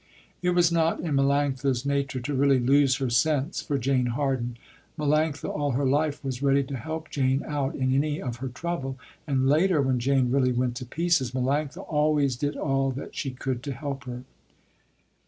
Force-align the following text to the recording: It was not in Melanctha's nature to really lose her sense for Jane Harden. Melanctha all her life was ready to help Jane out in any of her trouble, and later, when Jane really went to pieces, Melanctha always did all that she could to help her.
It 0.41 0.55
was 0.55 0.71
not 0.71 0.99
in 0.99 1.13
Melanctha's 1.15 1.85
nature 1.85 2.19
to 2.21 2.33
really 2.33 2.57
lose 2.57 2.95
her 2.95 3.11
sense 3.11 3.61
for 3.61 3.77
Jane 3.77 4.07
Harden. 4.07 4.57
Melanctha 4.97 5.47
all 5.47 5.73
her 5.73 5.85
life 5.85 6.23
was 6.23 6.41
ready 6.41 6.63
to 6.63 6.75
help 6.75 7.11
Jane 7.11 7.43
out 7.45 7.75
in 7.75 7.93
any 7.93 8.19
of 8.19 8.37
her 8.37 8.49
trouble, 8.49 8.97
and 9.27 9.47
later, 9.47 9.79
when 9.79 9.99
Jane 9.99 10.31
really 10.31 10.53
went 10.53 10.75
to 10.77 10.87
pieces, 10.87 11.33
Melanctha 11.33 11.81
always 11.87 12.35
did 12.35 12.57
all 12.57 12.89
that 12.93 13.15
she 13.15 13.29
could 13.29 13.61
to 13.61 13.73
help 13.73 14.05
her. 14.05 14.23